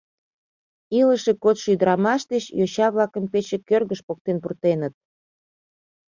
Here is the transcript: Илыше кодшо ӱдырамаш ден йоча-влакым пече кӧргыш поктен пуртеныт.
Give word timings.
Илыше 0.99 1.31
кодшо 1.43 1.67
ӱдырамаш 1.73 2.21
ден 2.29 2.43
йоча-влакым 2.59 3.25
пече 3.31 3.57
кӧргыш 3.69 3.99
поктен 4.07 4.37
пуртеныт. 4.43 4.93